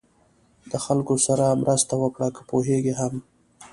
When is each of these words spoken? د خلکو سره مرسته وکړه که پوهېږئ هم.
د 0.71 0.73
خلکو 0.85 1.15
سره 1.27 1.45
مرسته 1.61 1.93
وکړه 1.97 2.27
که 2.35 2.41
پوهېږئ 2.49 2.93
هم. 2.99 3.15